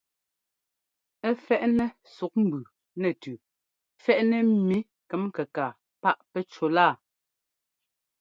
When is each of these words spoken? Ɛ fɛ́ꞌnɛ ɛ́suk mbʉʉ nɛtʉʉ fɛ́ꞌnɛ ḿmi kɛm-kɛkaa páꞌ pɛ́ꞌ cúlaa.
Ɛ 1.27 1.29
fɛ́ꞌnɛ 1.45 1.85
ɛ́suk 2.05 2.33
mbʉʉ 2.43 2.63
nɛtʉʉ 3.01 3.35
fɛ́ꞌnɛ 4.03 4.37
ḿmi 4.47 4.77
kɛm-kɛkaa 5.09 5.71
páꞌ 6.01 6.19
pɛ́ꞌ 6.31 6.47
cúlaa. 6.53 6.93